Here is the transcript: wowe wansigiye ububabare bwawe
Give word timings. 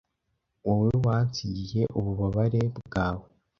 wowe 0.65 0.91
wansigiye 1.05 1.83
ububabare 1.97 2.61
bwawe 2.87 3.25